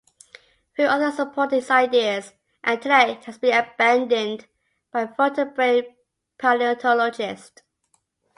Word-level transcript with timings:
Few 0.75 0.83
other 0.85 1.11
supported 1.11 1.57
his 1.57 1.69
ideas, 1.69 2.33
and 2.63 2.81
today 2.81 3.11
it 3.11 3.25
has 3.25 3.37
been 3.37 3.53
abandoned 3.55 4.47
by 4.91 5.05
vertebrate 5.05 5.95
paleontologists. 6.39 7.61